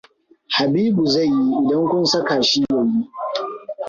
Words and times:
Habibu 0.55 1.05
zai 1.05 1.27
yi 1.29 1.51
idan 1.63 1.85
kun 1.89 2.05
saka 2.05 2.41
shi 2.43 2.61
ya 2.69 2.79
yi. 2.85 3.07